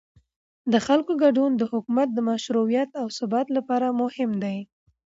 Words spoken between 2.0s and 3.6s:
د مشروعیت او ثبات